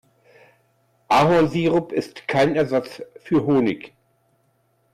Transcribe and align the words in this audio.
Ahornsirup 1.09 1.91
ist 1.91 2.27
kein 2.27 2.55
Ersatz 2.55 3.03
für 3.19 3.45
Honig. 3.45 3.93